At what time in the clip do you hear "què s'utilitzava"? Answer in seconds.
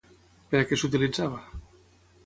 0.71-1.45